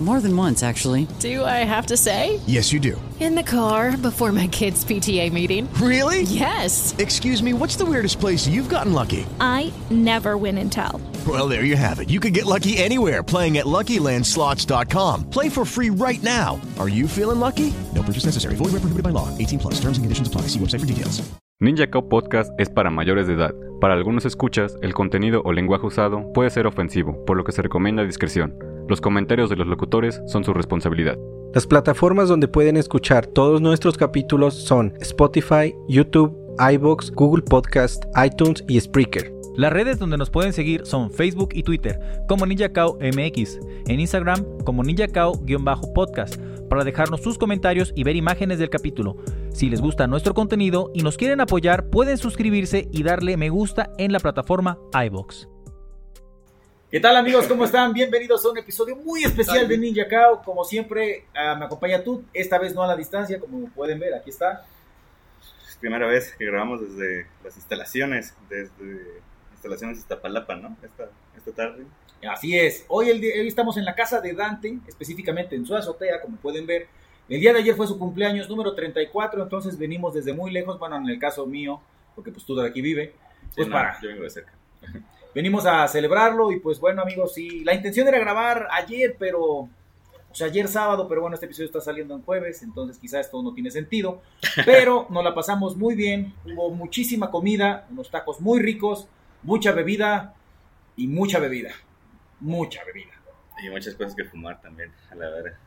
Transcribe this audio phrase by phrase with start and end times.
[0.00, 1.08] More than once, actually.
[1.18, 2.38] Do I have to say?
[2.46, 3.00] Yes, you do.
[3.18, 5.68] In the car before my kids' PTA meeting.
[5.82, 6.22] Really?
[6.22, 6.94] Yes.
[6.98, 9.26] Excuse me, what's the weirdest place you've gotten lucky?
[9.40, 11.00] I never win and tell.
[11.26, 12.10] Well, there you have it.
[12.10, 15.30] You can get lucky anywhere playing at LuckyLandSlots.com.
[15.30, 16.60] Play for free right now.
[16.78, 17.74] Are you feeling lucky?
[17.92, 18.54] No purchase necessary.
[18.54, 19.36] Void where prohibited by law.
[19.36, 19.74] 18 plus.
[19.80, 20.42] Terms and conditions apply.
[20.42, 21.28] See website for details.
[21.60, 23.52] Ninja Cow Podcast es para mayores de edad.
[23.80, 27.62] Para algunos escuchas, el contenido o lenguaje usado puede ser ofensivo, por lo que se
[27.62, 28.54] recomienda discreción.
[28.88, 31.18] Los comentarios de los locutores son su responsabilidad.
[31.54, 38.64] Las plataformas donde pueden escuchar todos nuestros capítulos son Spotify, YouTube, iBox, Google Podcast, iTunes
[38.66, 39.30] y Spreaker.
[39.56, 44.42] Las redes donde nos pueden seguir son Facebook y Twitter como NinjaCao MX, en Instagram
[44.64, 49.16] como NinjaCao-podcast, para dejarnos sus comentarios y ver imágenes del capítulo.
[49.52, 53.90] Si les gusta nuestro contenido y nos quieren apoyar, pueden suscribirse y darle me gusta
[53.98, 55.48] en la plataforma iBox.
[56.90, 57.46] ¿Qué tal amigos?
[57.46, 57.92] ¿Cómo están?
[57.92, 60.42] Bienvenidos a un episodio muy especial de Ninja Cao.
[60.42, 64.14] Como siempre, ah, me acompaña tú, esta vez no a la distancia, como pueden ver,
[64.14, 64.64] aquí está.
[65.80, 69.20] primera vez que grabamos desde las instalaciones, desde
[69.52, 70.76] instalaciones de Iztapalapa, ¿no?
[70.82, 71.84] Esta, esta tarde.
[72.28, 72.84] Así es.
[72.88, 76.36] Hoy, el día- hoy estamos en la casa de Dante, específicamente en su azotea, como
[76.38, 76.86] pueden ver.
[77.28, 80.96] El día de ayer fue su cumpleaños número 34, entonces venimos desde muy lejos, bueno,
[80.96, 81.80] en el caso mío,
[82.14, 83.14] porque pues tú de aquí vive,
[83.54, 84.52] pues Sí, no, para, Yo vengo de cerca.
[85.34, 89.68] Venimos a celebrarlo y pues bueno amigos, sí, la intención era grabar ayer, pero, o
[90.32, 93.54] sea, ayer sábado, pero bueno, este episodio está saliendo en jueves, entonces quizás esto no
[93.54, 94.22] tiene sentido,
[94.64, 99.08] pero nos la pasamos muy bien, hubo muchísima comida, unos tacos muy ricos,
[99.42, 100.34] mucha bebida
[100.96, 101.70] y mucha bebida,
[102.40, 103.12] mucha bebida.
[103.62, 105.58] Y muchas cosas que fumar también, a la verdad.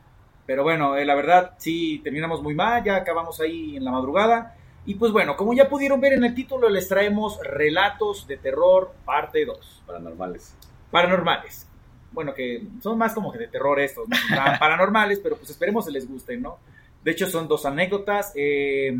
[0.46, 4.56] Pero bueno, eh, la verdad, sí, terminamos muy mal, ya acabamos ahí en la madrugada.
[4.84, 8.92] Y pues bueno, como ya pudieron ver en el título, les traemos Relatos de Terror,
[9.04, 9.82] parte 2.
[9.86, 10.54] Paranormales.
[10.90, 11.66] Paranormales.
[12.12, 14.16] Bueno, que son más como que de terror estos, no
[14.60, 16.58] paranormales, pero pues esperemos se les gusten, ¿no?
[17.02, 18.32] De hecho, son dos anécdotas.
[18.36, 18.94] eh,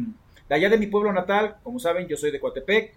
[0.49, 2.95] de allá de mi pueblo natal, como saben, yo soy de Coatepec,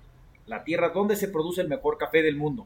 [0.48, 2.66] la tierra donde se produce el mejor café del mundo.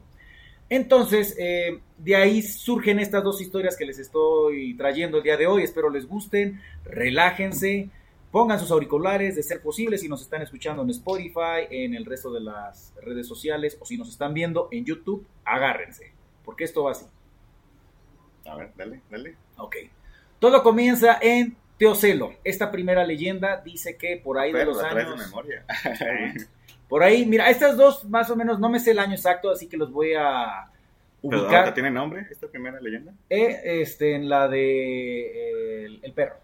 [0.68, 5.48] Entonces, eh, de ahí surgen estas dos historias que les estoy trayendo el día de
[5.48, 5.64] hoy.
[5.64, 7.90] Espero les gusten, relájense,
[8.30, 12.32] pongan sus auriculares, de ser posible, si nos están escuchando en Spotify, en el resto
[12.32, 16.12] de las redes sociales o si nos están viendo en YouTube, agárrense,
[16.44, 17.06] porque esto va así.
[18.46, 19.36] A ver, dale, dale.
[19.58, 19.76] Ok.
[20.38, 22.34] Todo comienza en Teocelo.
[22.44, 25.26] Esta primera leyenda dice que por ahí de los traes de años...
[25.26, 25.64] memoria.
[26.90, 29.68] Por ahí, mira, estas dos más o menos, no me sé el año exacto, así
[29.68, 30.68] que los voy a
[31.22, 31.72] ¿Pero ubicar.
[31.72, 33.14] tiene nombre esta primera leyenda?
[33.28, 36.34] Eh, este, en la de eh, el, el perro.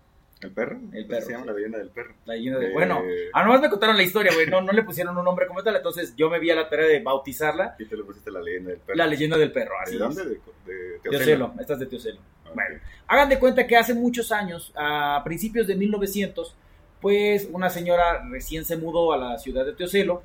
[0.40, 0.78] ¿El perro?
[0.92, 1.48] El perro, Se llama sí.
[1.48, 2.14] la leyenda del perro.
[2.26, 3.02] La leyenda de, Eh, bueno,
[3.32, 4.46] ah, nomás me contaron la historia, güey.
[4.48, 6.86] No, no le pusieron un nombre como tal, entonces yo me vi a la tarea
[6.86, 7.74] de bautizarla.
[7.78, 8.96] Y te le pusiste la leyenda del perro.
[8.96, 10.24] La leyenda del perro, así ¿De dónde?
[10.24, 10.30] De,
[10.66, 12.20] de Teocelo, esta es de Teocelo.
[12.54, 16.54] Bueno, hagan de cuenta que hace muchos años, a principios de 1900,
[17.00, 20.22] pues una señora recién se mudó a la ciudad de Teocelo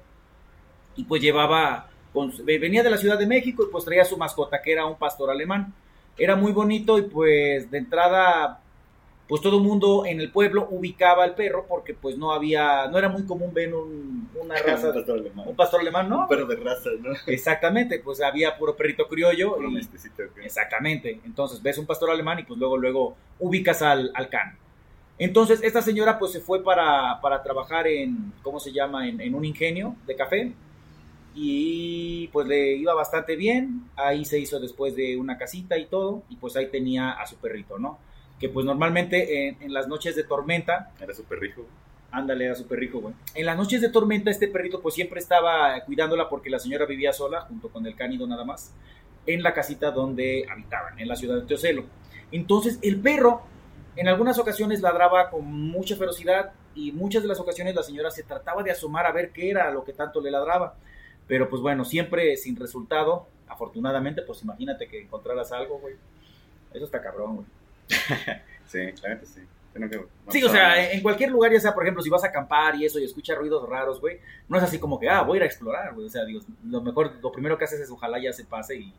[0.96, 1.90] y pues llevaba,
[2.44, 5.30] venía de la Ciudad de México y pues traía su mascota que era un pastor
[5.30, 5.74] alemán.
[6.18, 8.61] Era muy bonito y pues de entrada,
[9.31, 12.97] pues todo el mundo en el pueblo ubicaba al perro porque pues no había, no
[12.97, 15.47] era muy común ver un- una raza, Un pastor alemán.
[15.47, 16.19] un pastor alemán, ¿no?
[16.24, 17.12] Un perro de raza, ¿no?
[17.28, 19.56] Exactamente, pues había puro perrito criollo.
[19.56, 20.24] Puro y- mestecito.
[20.44, 21.22] Exactamente.
[21.24, 24.58] Entonces ves un pastor alemán y pues luego, luego ubicas al, al can.
[25.18, 29.08] Entonces esta señora pues se fue para, para trabajar en, ¿cómo se llama?
[29.08, 30.52] En, en un ingenio de café.
[31.34, 33.84] Y pues le iba bastante bien.
[33.96, 36.24] Ahí se hizo después de una casita y todo.
[36.30, 37.97] Y pues ahí tenía a su perrito, ¿no?
[38.41, 41.66] Que pues normalmente en, en las noches de tormenta, Era su perrijo.
[42.12, 43.13] ándale a su perrito, güey.
[43.35, 47.13] En las noches de tormenta este perrito pues siempre estaba cuidándola porque la señora vivía
[47.13, 48.74] sola junto con el cánido nada más
[49.28, 51.85] en la casita donde habitaban, en la ciudad de Teocelo.
[52.34, 53.44] Entonces el perro
[53.96, 58.23] en algunas ocasiones ladraba con mucha ferocidad y muchas de las ocasiones la señora se
[58.23, 60.76] trataba de asomar a ver qué era lo que tanto le ladraba.
[61.28, 63.28] Pero pues bueno, siempre sin resultado.
[63.47, 65.96] Afortunadamente, pues imagínate que encontraras algo, güey.
[66.73, 67.47] Eso está cabrón, güey.
[68.66, 69.42] Sí, la neta sí.
[70.30, 72.86] Sí, o sea, en cualquier lugar, ya sea, por ejemplo, si vas a acampar y
[72.86, 74.20] eso y escuchas ruidos raros, güey,
[74.50, 76.08] no es así como que, ah, voy a ir a explorar, güey.
[76.08, 78.94] O sea, digo, lo mejor, lo primero que haces es ojalá ya se pase y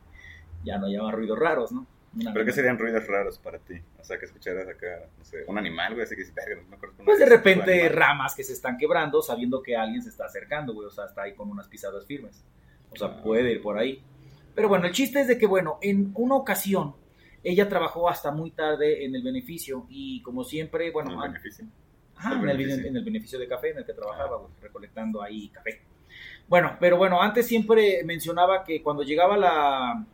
[0.65, 1.87] ya no haya ruidos raros, ¿no?
[2.19, 3.75] Una- ¿Pero qué serían ruidos raros para ti?
[4.01, 4.87] O sea, que escucharas acá,
[5.19, 7.89] no sé, un animal, güey, así que si no me acuerdo cómo Pues de repente
[7.91, 10.87] ramas que se están quebrando sabiendo que alguien se está acercando, güey.
[10.87, 12.43] O sea, está ahí con unas pisadas firmes.
[12.91, 13.23] O sea, Ah.
[13.23, 14.03] puede ir por ahí.
[14.55, 16.95] Pero bueno, el chiste es de que, bueno, en una ocasión
[17.45, 22.97] ella trabajó hasta muy tarde en el beneficio y como siempre, bueno, en, el, en
[22.97, 25.83] el beneficio de café en el que trabajaba, güey, recolectando ahí café.
[26.49, 30.05] Bueno, pero bueno, antes siempre mencionaba que cuando llegaba la,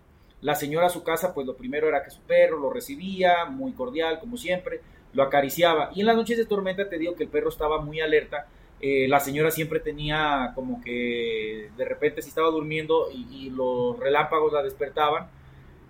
[0.41, 3.73] la señora a su casa, pues lo primero era que su perro lo recibía, muy
[3.73, 4.81] cordial, como siempre,
[5.13, 5.91] lo acariciaba.
[5.95, 8.47] Y en las noches de tormenta te digo que el perro estaba muy alerta.
[8.81, 13.99] Eh, la señora siempre tenía como que de repente si estaba durmiendo y, y los
[13.99, 15.29] relámpagos la despertaban.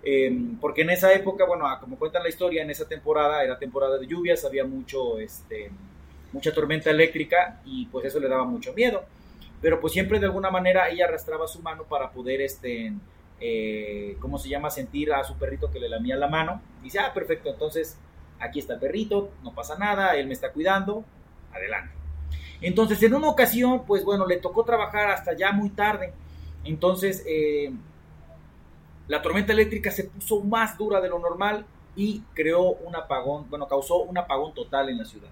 [0.03, 0.31] Eh,
[0.61, 3.97] porque en esa época, bueno, ah, como cuentan la historia, en esa temporada era temporada
[3.97, 5.71] de lluvias, había mucho, este,
[6.31, 9.03] mucha tormenta eléctrica y pues eso le daba mucho miedo.
[9.61, 12.93] Pero pues siempre de alguna manera ella arrastraba su mano para poder, este,
[13.41, 14.69] eh, ¿cómo se llama?
[14.69, 16.61] Sentir a su perrito que le lamía la mano.
[16.81, 17.97] Dice, ah, perfecto, entonces
[18.39, 21.03] aquí está el perrito, no pasa nada, él me está cuidando,
[21.51, 21.93] adelante.
[22.61, 26.13] Entonces, en una ocasión, pues bueno, le tocó trabajar hasta ya muy tarde.
[26.63, 27.71] Entonces, eh,
[29.09, 31.65] la tormenta eléctrica se puso más dura de lo normal
[31.95, 35.29] y creó un apagón, bueno, causó un apagón total en la ciudad.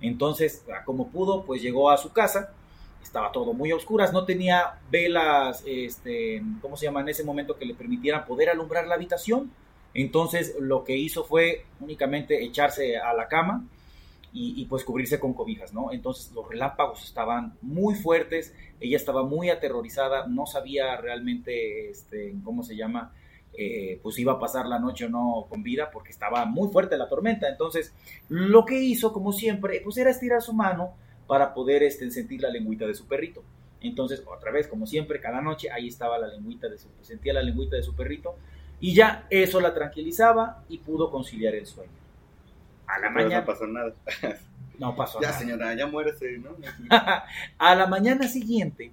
[0.00, 2.52] Entonces, como pudo, pues llegó a su casa,
[3.00, 7.02] estaba todo muy a oscuras, no tenía velas, este, ¿cómo se llama?
[7.02, 9.52] En ese momento que le permitieran poder alumbrar la habitación.
[9.94, 13.64] Entonces, lo que hizo fue únicamente echarse a la cama
[14.32, 15.92] y, pues cubrirse con cobijas, ¿no?
[15.92, 22.62] Entonces, los relámpagos estaban muy fuertes, ella estaba muy aterrorizada, no sabía realmente, este, ¿cómo
[22.62, 23.12] se llama?
[23.52, 26.96] Eh, pues iba a pasar la noche o no con vida porque estaba muy fuerte
[26.96, 27.48] la tormenta.
[27.48, 27.92] Entonces,
[28.28, 30.94] lo que hizo, como siempre, pues era estirar su mano
[31.26, 33.42] para poder este, sentir la lengüita de su perrito.
[33.80, 37.42] Entonces, otra vez, como siempre, cada noche ahí estaba la lengüita de su, sentía la
[37.42, 38.36] lengüita de su perrito
[38.78, 41.99] y ya eso la tranquilizaba y pudo conciliar el sueño.
[42.90, 43.94] A la Pero mañana no pasó nada.
[44.78, 45.38] No pasó ya, nada.
[45.38, 46.56] señora, ya muérese, ¿no?
[47.58, 48.92] a la mañana siguiente,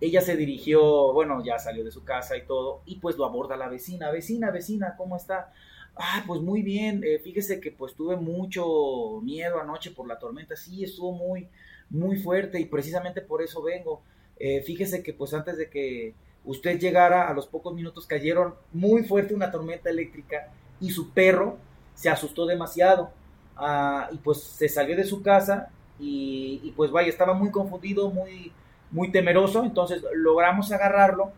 [0.00, 3.58] ella se dirigió, bueno, ya salió de su casa y todo, y pues lo aborda
[3.58, 4.10] la vecina.
[4.10, 5.52] Vecina, vecina, ¿cómo está?
[5.96, 7.02] Ah, pues muy bien.
[7.04, 10.56] Eh, fíjese que pues tuve mucho miedo anoche por la tormenta.
[10.56, 11.48] Sí, estuvo muy,
[11.90, 14.02] muy fuerte y precisamente por eso vengo.
[14.38, 16.14] Eh, fíjese que pues antes de que
[16.44, 20.48] usted llegara, a los pocos minutos cayeron muy fuerte una tormenta eléctrica
[20.80, 21.58] y su perro
[21.94, 23.10] se asustó demasiado.
[23.56, 28.10] Ah, y pues se salió de su casa y, y pues vaya, estaba muy confundido,
[28.10, 28.52] muy
[28.92, 31.32] muy temeroso, entonces logramos agarrarlo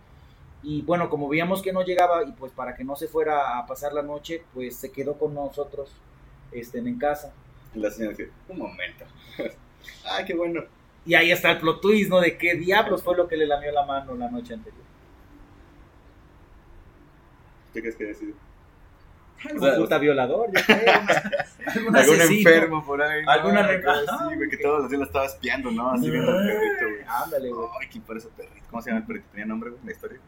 [0.62, 3.66] y bueno, como veíamos que no llegaba y pues para que no se fuera a
[3.66, 5.92] pasar la noche, pues se quedó con nosotros
[6.52, 7.32] este, en casa.
[7.74, 9.04] La señora dice, un momento.
[10.10, 10.62] Ay, qué bueno.
[11.04, 12.18] Y ahí está el plot twist, ¿no?
[12.18, 14.82] De qué diablos fue lo que le lamió la mano la noche anterior.
[17.74, 18.34] ¿Qué crees que decir?
[19.44, 20.94] Algún puta violador, yo creo.
[21.66, 23.22] Algún, algún enfermo por ahí.
[23.26, 24.30] Alguna ¿no?
[24.30, 25.92] Sí, güey, que todos los días lo estaba espiando, ¿no?
[25.92, 27.04] Así viendo al perrito, güey.
[27.06, 27.68] Ándale, güey.
[27.80, 28.66] Ay, ¿quién fue ese perrito?
[28.70, 29.26] ¿Cómo se llama el perrito?
[29.30, 30.18] ¿Tenía nombre, güey, en la historia?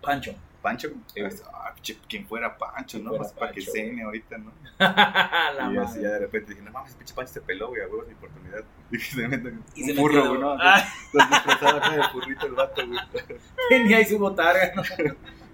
[0.00, 0.34] Pancho.
[0.62, 0.90] ¿Pancho?
[1.12, 1.20] Sí.
[1.20, 3.16] Ay, quien fuera Pancho, ¿no?
[3.16, 4.52] Más para que cene ahorita, ¿no?
[4.78, 5.78] la y madre.
[5.80, 8.08] así ya de repente dije, no mames, pinche Pancho se peló, güey, a huevo es
[8.08, 8.64] mi oportunidad.
[8.90, 10.56] Dije, se mete Y se un burro, güey, ¿no?
[10.58, 10.82] Ah.
[11.12, 13.00] Los disfrazados acá de burrito el vato, güey.
[13.68, 14.82] Tenía ahí su botarga, ¿no?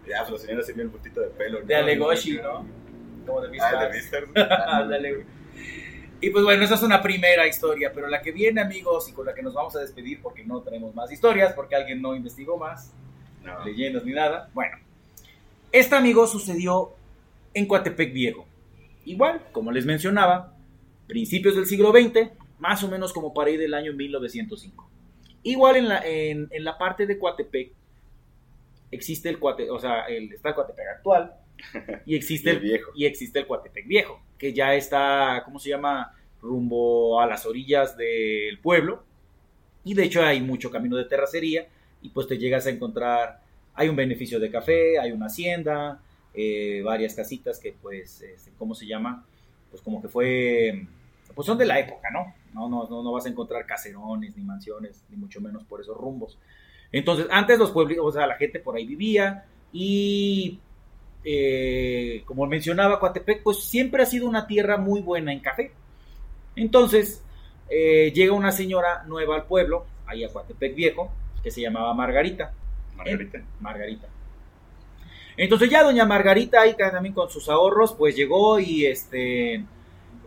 [0.07, 1.67] Ya, pues la señora se vio el bultito de pelo, ¿no?
[1.67, 2.84] De Alegoshi, ¿no?
[3.27, 4.33] Como de Ah, de Beastars.
[4.33, 4.63] Beastars.
[4.69, 5.27] Ándale, güey.
[6.21, 9.27] Y pues bueno, esa es una primera historia, pero la que viene, amigos, y con
[9.27, 12.57] la que nos vamos a despedir porque no tenemos más historias, porque alguien no investigó
[12.57, 12.93] más,
[13.43, 13.63] No.
[13.65, 14.49] leyendas ni nada.
[14.55, 14.79] Bueno,
[15.71, 16.93] esta, amigo, sucedió
[17.53, 18.47] en Coatepec Viejo.
[19.05, 20.55] Igual, como les mencionaba,
[21.07, 24.89] principios del siglo XX, más o menos como para ir del año 1905.
[25.43, 27.73] Igual en la, en, en la parte de Coatepec
[28.91, 31.35] existe el Coate, o sea, el, está el Coatepec actual
[32.07, 32.93] y existe Y el el, viejo.
[32.95, 36.15] y existe el Coatepec Viejo, que ya está, ¿cómo se llama?
[36.45, 39.03] rumbo a las orillas del pueblo.
[39.83, 41.67] Y de hecho hay mucho camino de terracería
[42.03, 43.41] y pues te llegas a encontrar,
[43.75, 46.01] hay un beneficio de café, hay una hacienda,
[46.35, 49.25] eh, varias casitas que pues, este, ¿cómo se llama?
[49.71, 50.87] Pues como que fue,
[51.35, 52.35] pues son de la época, ¿no?
[52.53, 55.97] No, no, no, no vas a encontrar caserones ni mansiones, ni mucho menos por esos
[55.97, 56.39] rumbos.
[56.93, 60.61] Entonces, antes los pueblos, o sea, la gente por ahí vivía y
[61.25, 65.73] eh, como mencionaba, Coatepec, pues siempre ha sido una tierra muy buena en café.
[66.55, 67.23] Entonces,
[67.71, 71.11] eh, llega una señora nueva al pueblo, ahí a Coatepec Viejo,
[71.43, 72.53] que se llamaba Margarita.
[72.97, 73.39] Margarita.
[73.39, 74.09] Eh, Margarita.
[75.37, 79.65] Entonces ya doña Margarita ahí también con sus ahorros, pues llegó y este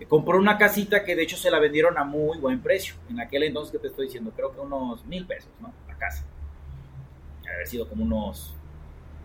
[0.09, 2.95] compró una casita que de hecho se la vendieron a muy buen precio.
[3.09, 5.73] En aquel entonces que te estoy diciendo, creo que unos mil pesos, ¿no?
[5.87, 6.25] La casa.
[7.49, 8.53] Haber sido como unos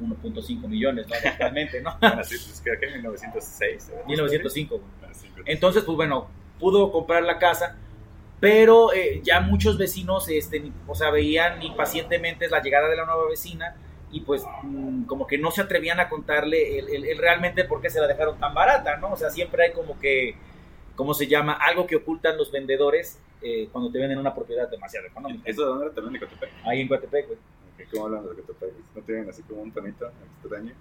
[0.00, 1.14] 1.5 millones, ¿no?
[1.24, 1.90] Actualmente, ¿no?
[2.00, 3.88] Así, pues creo que en 1906.
[3.90, 4.02] ¿eh?
[4.06, 4.78] 1905.
[4.78, 5.10] güey.
[5.10, 5.44] Así, güey.
[5.46, 7.76] Entonces, pues bueno, pudo comprar la casa,
[8.40, 13.28] pero eh, ya muchos vecinos, este, o sea, veían impacientemente la llegada de la nueva
[13.28, 13.76] vecina
[14.10, 17.80] y pues mm, como que no se atrevían a contarle el, el- el realmente por
[17.80, 19.12] qué se la dejaron tan barata, ¿no?
[19.12, 20.34] O sea, siempre hay como que
[20.96, 21.54] ¿cómo se llama?
[21.54, 25.42] Algo que ocultan los vendedores eh, cuando te venden una propiedad demasiado económica.
[25.48, 26.50] ¿Eso de dónde era también de Cotepec?
[26.64, 27.38] Ahí en Coatepec, güey.
[27.74, 28.74] Ok, ¿Cómo hablan de Cotepec?
[28.94, 30.10] ¿No tienen así como un tonito
[30.42, 30.72] extraño?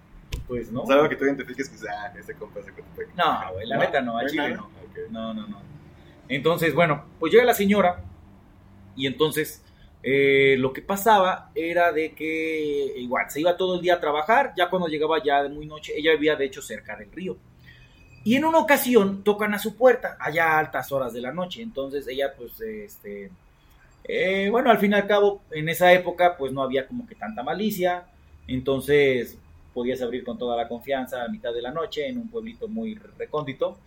[0.47, 0.83] Pues no.
[0.83, 3.15] ¿Es algo que tú identifiques que ah, ese compa es de Cotepec?
[3.15, 3.81] No, güey, la ¿No?
[3.81, 4.69] neta no, al ¿No hay chile no.
[5.09, 5.61] No, no, no.
[6.27, 8.03] Entonces, bueno, pues llega la señora
[8.95, 9.63] y entonces
[10.03, 14.53] eh, lo que pasaba era de que igual se iba todo el día a trabajar,
[14.57, 17.37] ya cuando llegaba ya de muy noche, ella vivía de hecho cerca del río.
[18.23, 21.61] Y en una ocasión tocan a su puerta, allá a altas horas de la noche.
[21.61, 23.31] Entonces ella, pues, este,
[24.03, 27.15] eh, bueno, al fin y al cabo, en esa época, pues no había como que
[27.15, 28.05] tanta malicia.
[28.47, 29.37] Entonces
[29.73, 32.95] podías abrir con toda la confianza a mitad de la noche en un pueblito muy
[33.17, 33.77] recóndito.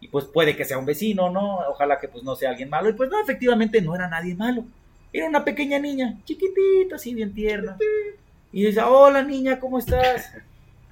[0.00, 1.58] Y pues puede que sea un vecino, ¿no?
[1.68, 2.88] Ojalá que pues no sea alguien malo.
[2.88, 4.64] Y pues no, efectivamente no era nadie malo.
[5.12, 7.76] Era una pequeña niña, chiquitita, así bien tierna.
[8.52, 10.32] Y dice, hola niña, ¿cómo estás?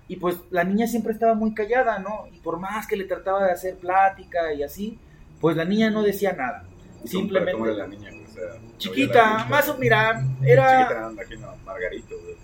[0.06, 2.26] Y pues la niña siempre estaba muy callada, ¿no?
[2.30, 4.98] Y por más que le trataba de hacer plática y así,
[5.40, 6.62] pues la niña no decía nada.
[7.06, 7.52] Simplemente...
[7.52, 8.10] ¿Cómo era la niña?
[8.34, 12.36] O sea, ¿no Chiquita, más o mira, era, Chiquita, me imagino, Margarito, güey.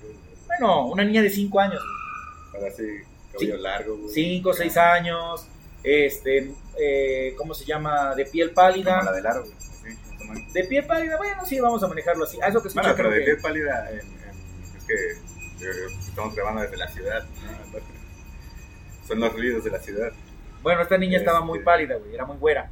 [0.47, 1.81] bueno, una niña de 5 años,
[2.55, 2.85] Ahora sí,
[3.33, 3.63] cabello Sí.
[3.63, 4.15] largo, güey.
[4.15, 5.47] 5 o 6 años,
[5.83, 8.15] este, eh, ¿cómo se llama?
[8.15, 9.13] De piel Como la pálida.
[9.13, 9.47] de largo.
[10.53, 12.39] Sí, piel pálida, bueno, sí, vamos a manejarlo así.
[12.43, 16.07] Ah, es lo que escuché, Bueno, pero de que- piel pálida, en, en- es que
[16.09, 17.25] estamos grabando desde la ciudad.
[17.73, 17.79] ¿no?
[19.09, 20.13] Son los ruidos de la ciudad.
[20.63, 22.71] Bueno, esta niña estaba Este- muy pálida, güey, era muy güera.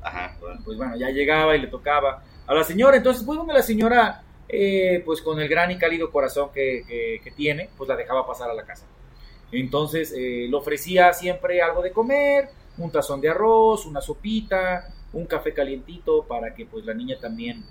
[0.00, 0.60] Ajá, bueno.
[0.64, 2.96] Pues bueno, ya llegaba y le tocaba a la señora.
[2.96, 7.20] Entonces, pues donde la señora, eh, pues con el gran y cálido corazón que, que-
[7.22, 8.86] que tiene, pues la dejaba pasar a la casa.
[9.52, 15.26] Entonces, eh, le ofrecía siempre algo de comer, un tazón de arroz, una sopita, un
[15.26, 17.64] café calientito para que pues la niña también,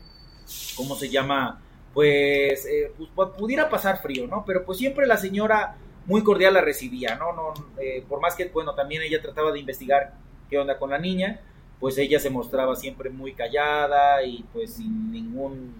[0.76, 1.62] ¿cómo se llama?
[1.94, 4.44] Pues, eh, pues, pu- pudiera pasar frío, ¿no?
[4.46, 7.34] Pero pues siempre la señora muy cordial la recibía, ¿no?
[7.34, 10.14] no eh, por más que, bueno, también ella trataba de investigar
[10.50, 11.42] qué onda con la niña,
[11.80, 15.74] pues ella se mostraba siempre muy callada y pues sin ningún,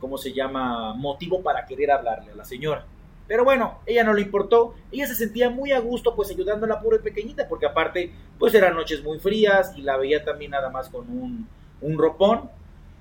[0.00, 2.84] ¿cómo se llama?, motivo para querer hablarle a la señora.
[3.28, 6.68] Pero bueno, ella no le importó, ella se sentía muy a gusto pues ayudando a
[6.68, 10.68] la pobre pequeñita, porque aparte pues eran noches muy frías y la veía también nada
[10.70, 11.48] más con un,
[11.80, 12.50] un ropón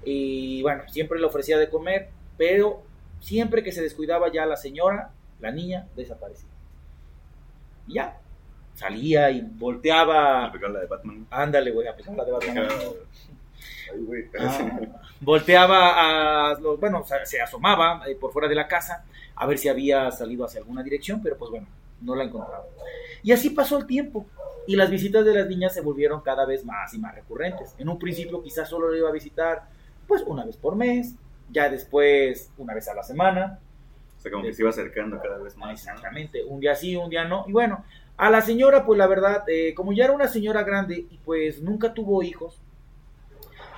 [0.06, 2.82] y bueno, siempre le ofrecía de comer, pero
[3.20, 6.50] siempre que se descuidaba ya la señora, la niña desaparecía.
[7.88, 8.20] Ya,
[8.76, 11.28] salía y volteaba, Aplicar la de Batman.
[11.30, 12.68] ándale güey, a pesar de Batman.
[13.94, 14.26] Ay, güey.
[14.40, 14.80] Ah,
[15.22, 19.04] volteaba a los, bueno, se, asomaba eh, por fuera de la casa
[19.36, 21.68] a ver si había salido hacia alguna dirección, pero pues bueno,
[22.02, 22.66] no la encontraba.
[23.24, 24.26] Y así pasó el tiempo
[24.68, 27.76] y las visitas de las niñas se volvieron cada vez más y más recurrentes.
[27.78, 29.64] En un principio quizás solo le iba a visitar
[30.08, 31.16] pues una vez por mes,
[31.50, 33.60] ya después una vez a la semana,
[34.18, 35.72] O sea, como que se iba acercando cada vez más.
[35.72, 37.46] Exactamente, un día sí, un día no.
[37.48, 37.84] Y bueno,
[38.22, 41.60] a la señora, pues la verdad, eh, como ya era una señora grande y pues
[41.60, 42.56] nunca tuvo hijos,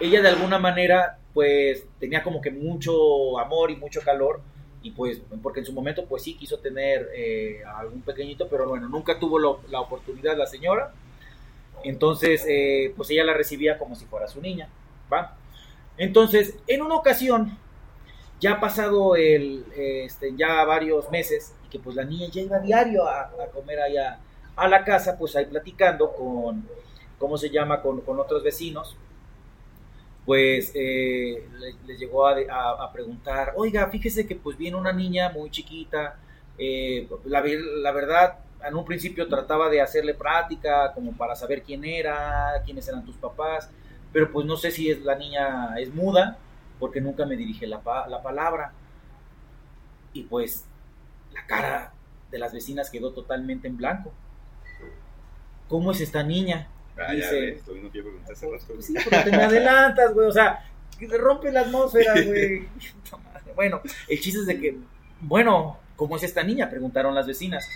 [0.01, 4.41] ella de alguna manera, pues tenía como que mucho amor y mucho calor.
[4.81, 8.89] Y pues, porque en su momento, pues sí quiso tener eh, algún pequeñito, pero bueno,
[8.89, 10.91] nunca tuvo la oportunidad la señora.
[11.85, 14.67] Entonces, eh, pues ella la recibía como si fuera su niña,
[15.12, 15.38] ¿va?
[15.95, 17.57] Entonces, en una ocasión,
[18.41, 23.07] ya pasado el, este, ya varios meses y que pues la niña ya iba diario
[23.07, 24.19] a comer allá
[24.55, 26.67] a la casa, pues ahí platicando con,
[27.17, 27.81] ¿cómo se llama?
[27.81, 28.95] Con, con otros vecinos,
[30.25, 35.50] pues eh, le, le llegó a, preguntar, oiga, fíjese que pues viene una niña muy
[35.50, 36.17] chiquita,
[36.57, 41.83] eh, la, la verdad, en un principio trataba de hacerle práctica como para saber quién
[41.83, 43.69] era, quiénes eran tus papás,
[44.13, 46.38] pero pues no sé si es la niña es muda,
[46.79, 48.72] porque nunca me dirige la, la palabra.
[50.13, 50.65] Y pues
[51.33, 51.93] la cara
[52.31, 54.13] de las vecinas quedó totalmente en blanco.
[55.67, 56.67] ¿Cómo es esta niña?
[56.98, 58.65] Ah, ya Dice, ves, yo pregunté hace rato.
[58.74, 60.27] pues sí, pero te me adelantas, güey.
[60.27, 60.63] O sea,
[61.00, 62.67] te rompe la atmósfera, güey.
[63.55, 64.77] bueno, el chiste es de que,
[65.22, 66.70] bueno, ¿cómo es esta niña?
[66.70, 67.67] Preguntaron las vecinas.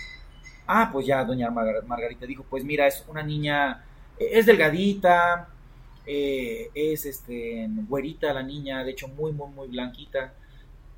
[0.66, 3.84] Ah, pues ya, doña Margar- Margarita dijo, pues mira, es una niña,
[4.18, 5.48] eh, es delgadita,
[6.06, 10.34] eh, es este, güerita la niña, de hecho muy, muy, muy blanquita,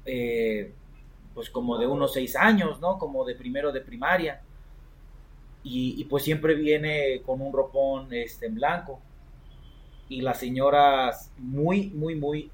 [0.05, 0.73] eh,
[1.35, 2.99] pues como de unos seis años, ¿no?
[2.99, 4.43] Como de primero de primaria.
[5.63, 9.01] Y, y pues siempre viene con un ropón este, en blanco
[10.11, 12.51] y las señoras muy, muy, muy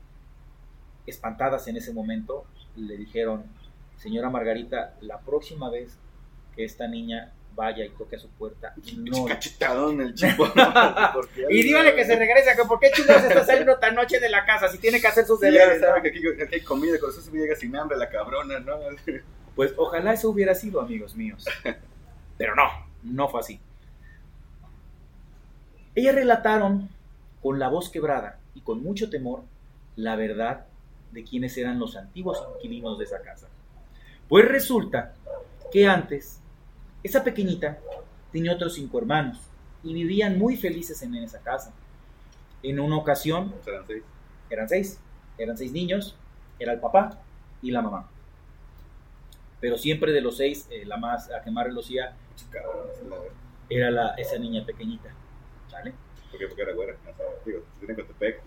[1.07, 2.45] espantadas en ese momento
[2.77, 3.45] le dijeron,
[3.97, 5.97] señora Margarita, la próxima vez
[6.55, 9.25] que esta niña vaya y toque a su puerta, no...
[9.25, 10.53] Cachetadón el chico.
[11.49, 14.45] Y dígale que se regrese acá, ¿por qué chingados está saliendo tan noche de la
[14.45, 15.81] casa si tiene que hacer sus ya deberes?
[15.81, 16.03] sabe no?
[16.03, 18.79] que aquí, aquí hay comida, con eso se llega sin hambre la cabrona, ¿no?
[19.55, 21.47] Pues ojalá eso hubiera sido, amigos míos.
[22.37, 23.61] Pero no, no fue así.
[25.95, 26.89] Ellas relataron
[27.43, 29.45] con la voz quebrada y con mucho temor
[29.97, 30.67] la verdad
[31.13, 33.49] de quiénes eran los antiguos inquilinos de esa casa.
[34.29, 35.15] Pues resulta
[35.73, 36.41] que antes
[37.03, 37.79] esa pequeñita
[38.33, 39.39] tenía otros cinco hermanos
[39.83, 41.73] y vivían muy felices en esa casa.
[42.63, 44.03] En una ocasión Serán seis.
[44.51, 45.01] eran seis,
[45.39, 46.17] eran seis niños,
[46.59, 47.21] era el papá
[47.63, 48.09] y la mamá.
[49.61, 52.17] Pero siempre de los seis, eh, la más, la que más relucía
[52.51, 53.33] Cabrón, esa es la verdad.
[53.71, 55.11] era la, esa niña pequeñita.
[55.71, 55.93] ¿Sale?
[56.31, 56.47] ¿Por qué?
[56.47, 56.95] Porque era güera.
[57.03, 58.41] O sea, digo, si tiene Cotepec,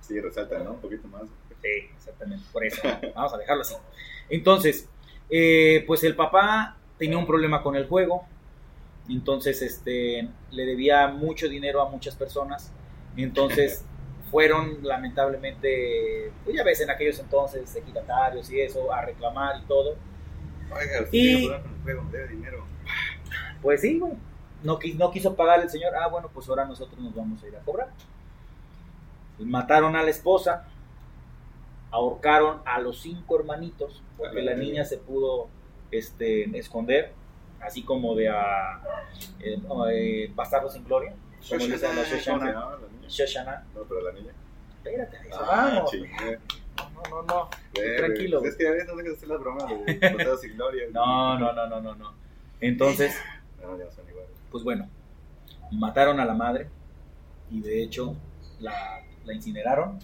[0.00, 0.72] sí resalta, ¿no?
[0.72, 1.22] Un poquito más.
[1.62, 2.80] Sí, exactamente, por eso.
[3.14, 3.74] Vamos a dejarlo así.
[4.28, 4.88] Entonces,
[5.28, 8.24] eh, pues el papá tenía un problema con el juego.
[9.08, 12.72] Entonces, este, le debía mucho dinero a muchas personas.
[13.16, 13.84] Entonces,
[14.30, 19.96] fueron lamentablemente, pues ya ves, en aquellos entonces, ejidatarios y eso, a reclamar y todo.
[20.72, 22.64] Oiga, Y- el juego, debe dinero.
[23.62, 24.12] Pues sí, güey.
[24.62, 25.94] No, no quiso pagar el señor.
[25.94, 27.88] Ah, bueno, pues ahora nosotros nos vamos a ir a cobrar.
[29.38, 30.66] Mataron a la esposa.
[31.90, 34.02] Ahorcaron a los cinco hermanitos.
[34.16, 35.48] Porque la niña se pudo
[35.90, 37.12] este, esconder.
[37.60, 38.80] Así como de a
[39.40, 39.60] eh,
[39.92, 41.14] eh, Bastardos sin Gloria.
[41.48, 42.18] Como Shoshana, dicen los ¿cómo se
[43.16, 43.50] Shoshana.
[43.52, 43.64] la.
[43.74, 44.32] No, pero la niña.
[44.76, 45.92] Espérate, eso Ah, vamos.
[46.94, 47.50] No, no, no.
[47.96, 48.44] Tranquilo.
[48.44, 50.84] Es que a veces no dejas de hacer las bromas de pasados sin gloria.
[50.92, 52.14] No, no, no, no, no, no.
[52.60, 53.14] Entonces,
[54.50, 54.88] Pues bueno,
[55.72, 56.68] mataron a la madre
[57.50, 58.16] y de hecho
[58.60, 59.98] la, la incineraron.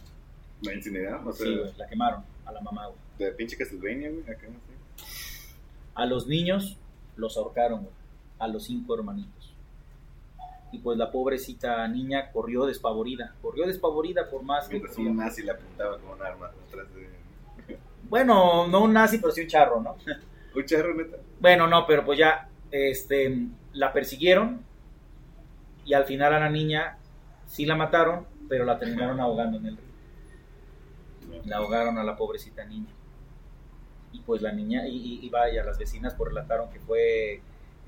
[0.63, 1.27] ¿La incineraron?
[1.27, 2.99] O sea, Sí, güey, la quemaron a la mamá, güey.
[3.19, 4.23] de pinche Castlevania, güey.
[4.23, 5.05] Acá, sí.
[5.95, 6.79] A los niños
[7.17, 7.95] los ahorcaron, güey.
[8.39, 9.55] A los cinco hermanitos.
[10.73, 13.35] Y pues la pobrecita niña corrió despavorida.
[13.41, 15.11] Corrió despavorida por más que Mientras podía.
[15.11, 17.79] un nazi le apuntaba con un arma atrás de.
[18.09, 19.97] Bueno, no un nazi, pero sí un charro, ¿no?
[20.57, 21.19] Un charro, neta.
[21.39, 24.63] Bueno, no, pero pues ya este, la persiguieron
[25.85, 26.99] y al final a la niña
[27.47, 29.87] sí la mataron, pero la terminaron ahogando en el río.
[31.45, 32.93] La ahogaron a la pobrecita niña.
[34.13, 37.43] Y pues la niña, y, y- y vaya, las vecinas pues relataron que fue eh,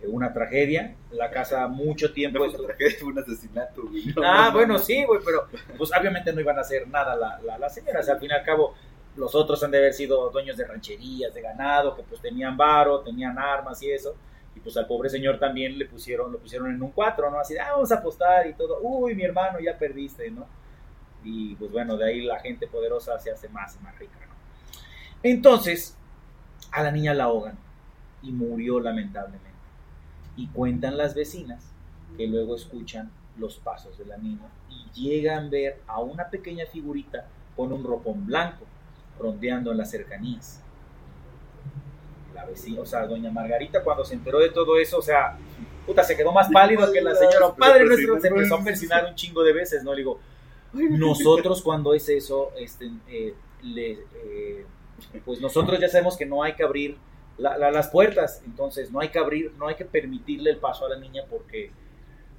[0.07, 0.95] una tragedia.
[1.11, 2.41] La casa mucho tiempo...
[2.41, 4.07] No, estuvo- la tragedia fue un asesinato, güey.
[4.15, 4.79] No, Ah, no, bueno, no.
[4.79, 8.09] sí, güey, pero pues obviamente no iban a hacer nada la- la- las señoras.
[8.09, 8.75] Al fin y al cabo,
[9.17, 13.01] los otros han de haber sido dueños de rancherías, de ganado, que pues tenían varo,
[13.01, 14.15] tenían armas y eso.
[14.59, 17.39] Y pues al pobre señor también le pusieron, lo pusieron en un cuatro, ¿no?
[17.39, 18.81] Así, ah, vamos a apostar y todo.
[18.81, 20.47] Uy, mi hermano, ya perdiste, ¿no?
[21.23, 24.35] Y pues bueno, de ahí la gente poderosa se hace más y más rica, ¿no?
[25.23, 25.97] Entonces,
[26.73, 27.57] a la niña la ahogan
[28.21, 29.49] y murió lamentablemente.
[30.37, 31.65] Y cuentan las vecinas
[32.17, 36.67] que luego escuchan los pasos de la niña y llegan a ver a una pequeña
[36.67, 38.65] figurita con un ropón blanco
[39.21, 40.65] rondeando en las cercanías.
[42.39, 45.37] La vecina, o sea, doña Margarita cuando se enteró de todo eso, o sea,
[45.87, 47.47] puta, se quedó más pálido que la señora.
[47.57, 49.93] Padre nuestro se empezó a persinar un chingo de veces, ¿no?
[49.93, 50.21] Le digo,
[51.01, 54.67] nosotros cuando es eso, este, eh, le, eh,
[55.25, 56.97] pues nosotros ya sabemos que no hay que abrir
[57.39, 60.87] la- la- las puertas, entonces no hay que abrir, no hay que permitirle el paso
[60.87, 61.71] a la niña porque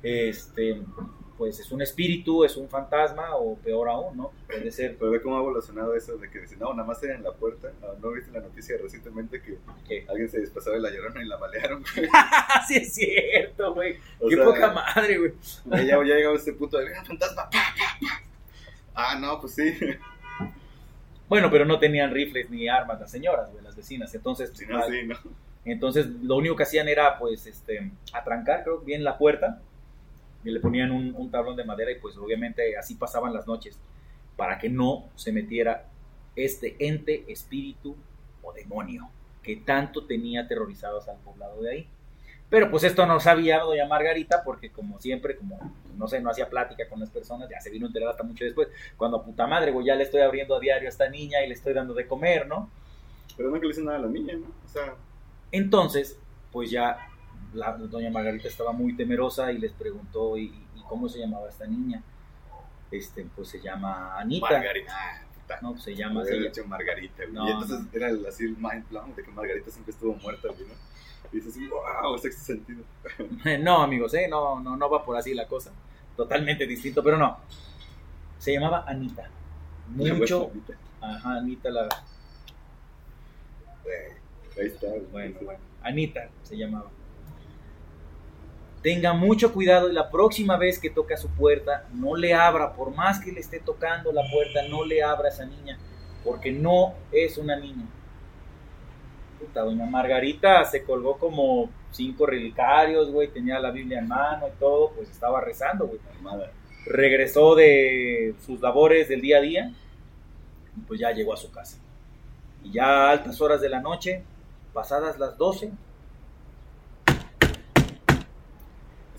[0.03, 0.81] este
[1.39, 4.31] pues es un espíritu, es un fantasma o peor aún, ¿no?
[4.45, 7.23] Puede ser Pero ve cómo ha evolucionado eso de que dicen, no, nada más en
[7.23, 7.71] la puerta.
[7.81, 9.57] Ah, ¿No viste la noticia recientemente que
[10.09, 11.81] alguien se disfrazaba de la llorona y la balearon?
[11.95, 12.09] güey?
[12.67, 13.97] sí es cierto, güey.
[14.29, 15.33] Qué sea, poca madre, güey.
[15.65, 17.49] Ya, ya llegamos a este punto de, "Venga, fantasma!
[17.49, 18.23] pa, pa, pa".
[18.93, 19.73] Ah, no, pues sí.
[21.29, 24.13] Bueno, pero no tenían rifles ni armas las señoras, güey, las vecinas.
[24.13, 25.15] Entonces, Si no, sí, ¿no?
[25.63, 29.61] entonces lo único que hacían era pues este atrancar, creo, bien la puerta
[30.43, 33.77] y le ponían un, un tablón de madera y pues obviamente así pasaban las noches
[34.35, 35.85] para que no se metiera
[36.35, 37.95] este ente, espíritu
[38.41, 39.09] o demonio
[39.43, 41.87] que tanto tenía aterrorizados al poblado de ahí.
[42.49, 45.59] Pero pues esto no sabía doña Margarita porque como siempre, como
[45.97, 48.45] no sé, no hacía plática con las personas, ya se vino a enterar hasta mucho
[48.45, 51.47] después, cuando puta madre, güey, ya le estoy abriendo a diario a esta niña y
[51.47, 52.69] le estoy dando de comer, ¿no?
[53.35, 54.47] Pero no que le dicen nada a la niña, ¿no?
[54.65, 54.95] O sea,
[55.51, 56.17] Entonces,
[56.51, 57.08] pues ya
[57.53, 61.65] la doña Margarita estaba muy temerosa y les preguntó, ¿y, y cómo se llamaba esta
[61.65, 62.01] niña?
[62.91, 64.49] Este, pues se llama Anita.
[64.49, 64.91] Margarita.
[64.91, 65.25] Ah.
[65.61, 67.33] No, se llama, se dicho Margarita, güey.
[67.33, 67.89] No, y entonces no.
[67.93, 70.73] era el, así el mind blown de que Margarita siempre estuvo muerta, güey, ¿no?
[71.31, 72.83] Y dices, wow, sexto sentido.
[73.59, 74.27] No, amigos, ¿eh?
[74.27, 75.71] no, no, no va por así la cosa.
[76.15, 77.37] Totalmente distinto, pero no.
[78.37, 79.29] Se llamaba Anita.
[79.87, 80.51] Mucho.
[81.01, 81.89] Ajá, Anita la.
[84.57, 84.87] Ahí está.
[85.11, 85.59] Bueno, bueno.
[85.81, 86.89] Anita se llamaba.
[88.81, 92.73] Tenga mucho cuidado y la próxima vez que toque a su puerta, no le abra,
[92.73, 95.77] por más que le esté tocando la puerta, no le abra a esa niña,
[96.23, 97.85] porque no es una niña.
[99.39, 104.59] Puta, doña Margarita se colgó como cinco relicarios, güey, tenía la Biblia en mano y
[104.59, 105.99] todo, pues estaba rezando, güey.
[106.85, 109.73] Regresó de sus labores del día a día
[110.77, 111.77] y pues ya llegó a su casa.
[112.63, 114.23] Y ya a altas horas de la noche,
[114.73, 115.71] pasadas las 12,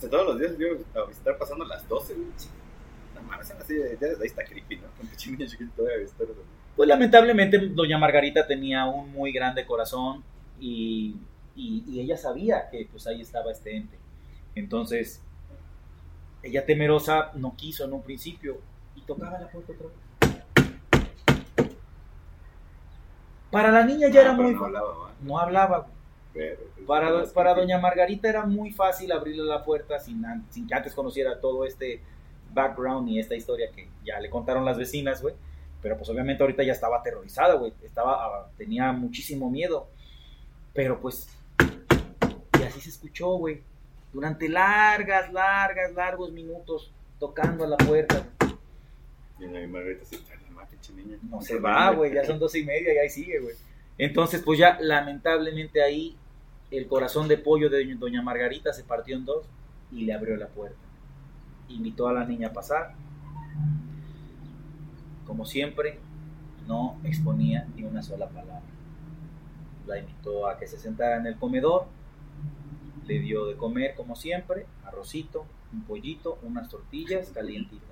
[0.01, 0.69] O sea, todos los días yo
[1.03, 2.27] a visitar pasando las 12, güey.
[3.15, 4.89] No mames, así, ya desde ahí está creepy, ¿no?
[4.97, 6.27] Con pinche niño chiquito todavía a visitar.
[6.75, 10.25] pues lamentablemente doña Margarita tenía un muy grande corazón
[10.59, 11.17] y,
[11.55, 13.99] y- y ella sabía que pues ahí estaba este ente.
[14.55, 15.21] Entonces,
[16.43, 18.57] ella temerosa no quiso en un principio
[18.97, 19.97] y tocaba la puerta otra vez.
[23.51, 24.55] Para la niña ya Ah, era muy...
[24.55, 25.87] no hablaba, no hablaba.
[26.33, 30.23] Pero, pues, Para, para doña Margarita era muy fácil abrirle la puerta sin,
[30.69, 32.01] que antes conociera todo este
[32.53, 35.35] background y esta historia que ya le contaron las vecinas, güey.
[35.83, 37.73] Pero pues obviamente ahorita ya estaba aterrorizada, güey.
[37.83, 39.89] Estaba, ah, tenía muchísimo miedo.
[40.75, 41.29] Pero pues,
[42.61, 43.63] y así se escuchó, güey.
[44.13, 48.29] Durante largas, largas, largos minutos tocando a la puerta.
[49.39, 50.19] Y doña Margarita se
[50.71, 51.19] pinche niña.
[51.23, 53.55] No se va, güey, ya son doce y media y ahí sigue, güey.
[53.99, 56.17] Entonces, pues ya lamentablemente ahí
[56.71, 59.45] el corazón de pollo de doña Margarita se partió en dos
[59.91, 60.79] y le abrió la puerta.
[61.69, 62.95] Invitó a la niña a pasar.
[65.27, 65.99] Como siempre,
[66.67, 68.63] no exponía ni una sola palabra.
[69.87, 71.87] La invitó a que se sentara en el comedor.
[73.07, 77.89] Le dio de comer, como siempre, arrocito, un pollito, unas tortillas calientitas.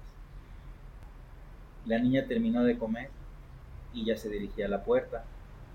[1.87, 3.11] La niña terminó de comer
[3.93, 5.25] y ya se dirigía a la puerta.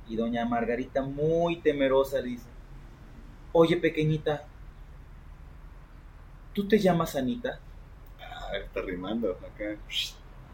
[0.08, 2.53] Y doña Margarita, muy temerosa, le dice,
[3.54, 4.44] oye pequeñita,
[6.54, 7.60] ¿tú te llamas Anita?
[8.20, 9.78] Ah, está rimando acá.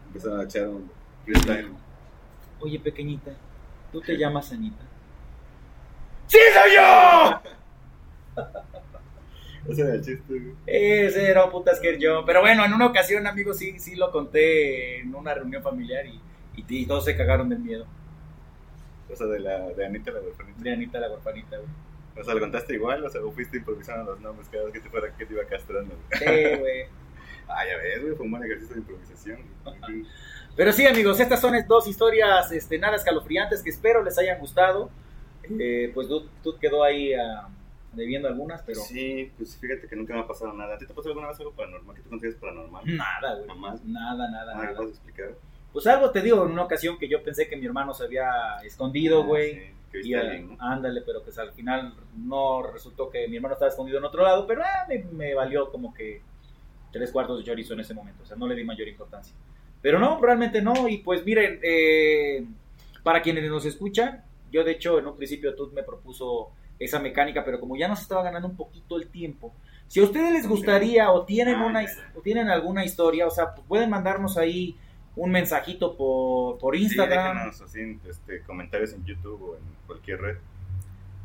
[0.07, 0.91] Empezaron a echar un
[1.25, 1.71] freestyle.
[2.59, 3.31] Oye pequeñita,
[3.91, 4.83] ¿tú te llamas Anita?
[6.27, 7.41] ¡Sí soy yo!
[9.69, 10.55] Ese era el chiste, güey.
[10.65, 12.23] Ese era un puta scare yo.
[12.25, 16.19] Pero bueno, en una ocasión, amigos, sí, sí lo conté en una reunión familiar y,
[16.55, 17.85] y, y todos se cagaron del miedo.
[19.11, 20.61] O sea, de, la, de Anita la huerfanita.
[20.61, 21.69] De Anita la huerfanita, güey.
[22.19, 23.05] O sea, ¿lo contaste igual?
[23.05, 25.43] O sea, ¿o fuiste improvisando los nombres cada vez que te fuera que te iba
[25.45, 25.95] castrando?
[25.95, 26.19] güey?
[26.53, 26.85] Sí, güey.
[27.51, 29.39] Ah, ya ves, güey, fue un buen ejercicio de improvisación.
[29.63, 30.05] güey.
[30.55, 34.91] Pero sí, amigos, estas son dos historias este, nada escalofriantes que espero les hayan gustado.
[35.59, 37.47] Eh, pues Dud, Dud quedó ahí ah,
[37.93, 40.75] debiendo algunas, pero Sí, pues fíjate que nunca me ha pasado nada.
[40.75, 41.95] ¿A ti te pasó alguna vez algo paranormal?
[41.95, 42.83] ¿Que tú consideras paranormal?
[42.95, 43.47] nada, güey.
[43.47, 43.83] Jamás.
[43.83, 44.77] Nada, nada, ¿No me nada.
[44.77, 45.29] puedes explicar?
[45.73, 48.57] Pues algo te digo en una ocasión que yo pensé que mi hermano se había
[48.63, 49.53] escondido, Ah, güey.
[49.55, 50.13] sí, que Y,
[50.59, 54.45] ándale, pero pues al final no resultó que mi hermano estaba escondido en otro lado,
[54.47, 56.21] pero ah, me, me valió como que
[56.91, 59.35] tres cuartos de chorizo en ese momento, o sea, no le di mayor importancia.
[59.81, 62.45] Pero no, realmente no, y pues miren, eh,
[63.03, 67.43] para quienes nos escuchan, yo de hecho en un principio Tut me propuso esa mecánica,
[67.45, 69.53] pero como ya nos estaba ganando un poquito el tiempo,
[69.87, 73.53] si a ustedes les gustaría o tienen, Ah, una, o tienen alguna historia, o sea,
[73.55, 74.75] pues pueden mandarnos ahí
[75.19, 77.35] un mensajito por, por Sí, Instagram.
[77.35, 80.37] déjenos así este, comentarios en YouTube o en cualquier red.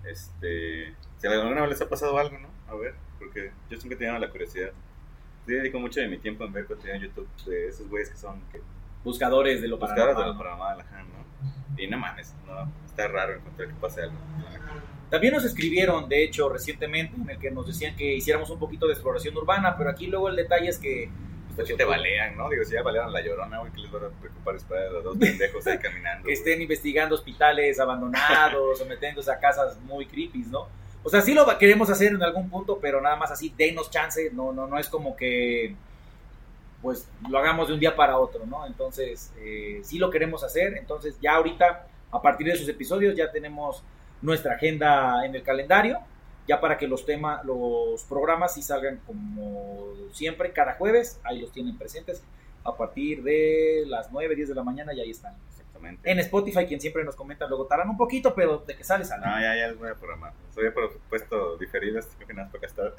[0.05, 2.49] Este, si alguna vez les ha pasado algo, ¿no?
[2.69, 4.73] A ver, porque yo siempre tenía la curiosidad.
[5.47, 8.17] Sí, dedico mucho de mi tiempo en ver contenido en YouTube de esos güeyes que
[8.17, 8.61] son que,
[9.05, 11.81] buscadores de lo buscadas de lo paranormal, ajá, ¿no?
[11.81, 14.17] Y no mames, no, está raro encontrar que pase algo.
[15.09, 18.87] También nos escribieron, de hecho, recientemente, en el que nos decían que hiciéramos un poquito
[18.87, 21.11] de exploración urbana, pero aquí luego el detalle es que...
[21.55, 22.49] Pues que te balean, ¿no?
[22.51, 25.05] Digo, si ya balearon la llorona, güey, que les va a preocupar esperar a los
[25.05, 26.27] dos pendejos ahí caminando.
[26.27, 30.69] que estén investigando hospitales abandonados o metiéndose a casas muy creepy, ¿no?
[31.03, 34.31] O sea, sí lo queremos hacer en algún punto, pero nada más así, denos chance,
[34.33, 35.77] no, no, no es como que
[36.85, 38.67] pues lo hagamos de un día para otro, ¿no?
[38.67, 43.33] Entonces, eh, sí lo queremos hacer, entonces ya ahorita, a partir de esos episodios, ya
[43.33, 43.83] tenemos
[44.21, 45.99] nuestra agenda en el calendario,
[46.47, 51.53] ya para que los temas, los programas sí salgan como siempre, cada jueves, ahí los
[51.53, 52.23] tienen presentes,
[52.65, 55.35] a partir de las 9, 10 de la mañana, y ahí están.
[55.49, 56.11] Exactamente.
[56.11, 59.27] En Spotify, quien siempre nos comenta, luego tardan un poquito, pero de que sale, sale.
[59.27, 60.33] No, ya, ya les voy a programar.
[60.55, 62.95] Soy por supuesto diferidas, creo que nada para gastar.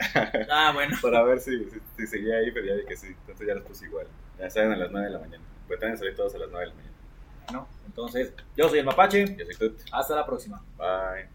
[0.50, 0.96] Ah, bueno.
[1.02, 3.08] para ver si, si, si seguía ahí, pero ya vi que sí.
[3.08, 4.08] Entonces ya los puse igual.
[4.40, 5.44] Ya salen a las 9 de la mañana.
[5.68, 6.96] Pues también salir todos a las 9 de la mañana.
[7.52, 7.68] ¿no?
[7.86, 9.36] Entonces, yo soy el Mapache.
[9.36, 9.80] Yo soy Tut.
[9.92, 10.64] Hasta la próxima.
[10.78, 11.35] Bye.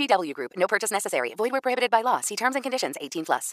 [0.00, 0.52] VGW Group.
[0.56, 1.34] No purchase necessary.
[1.36, 2.20] Void where prohibited by law.
[2.20, 2.96] See terms and conditions.
[3.00, 3.48] 18 plus.